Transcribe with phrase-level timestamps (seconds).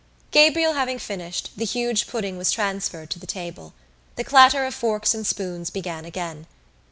[0.31, 3.75] Gabriel having finished, the huge pudding was transferred to the table.
[4.15, 6.47] The clatter of forks and spoons began again.